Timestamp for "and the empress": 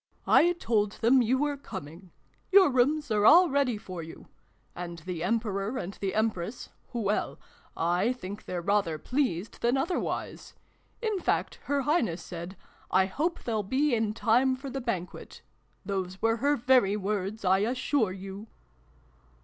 5.77-6.69